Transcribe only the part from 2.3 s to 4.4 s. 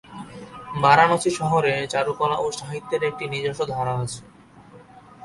ও সাহিত্যের একটি নিজস্ব ধারা আছে।